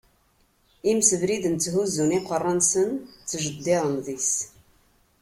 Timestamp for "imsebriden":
0.91-1.55